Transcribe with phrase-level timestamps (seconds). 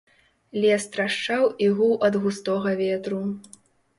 [0.61, 3.23] Лес трашчаў і гуў ад густога ветру.